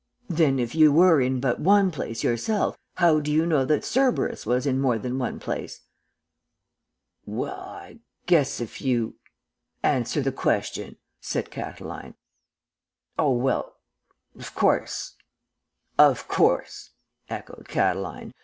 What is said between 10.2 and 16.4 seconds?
the question,' said Catiline. "'Oh, well of course' "'Of